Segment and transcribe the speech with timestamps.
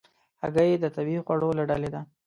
[0.41, 2.01] هګۍ د طبیعي خوړو له ډلې ده.